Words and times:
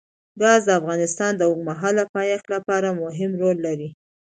ګاز 0.41 0.61
د 0.65 0.69
افغانستان 0.79 1.31
د 1.35 1.41
اوږدمهاله 1.49 2.03
پایښت 2.15 2.45
لپاره 2.55 2.97
مهم 3.03 3.31
رول 3.41 3.57
لري. 3.67 3.89